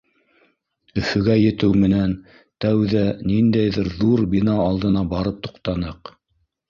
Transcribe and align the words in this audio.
Өфөгә 1.01 1.35
етеү 1.39 1.75
менән 1.81 2.15
тәүҙә 2.65 3.03
ниндәйҙер 3.33 3.93
ҙур 4.01 4.27
бина 4.35 4.57
алдына 4.67 5.05
барып 5.13 5.45
туҡтаныҡ. 5.49 6.13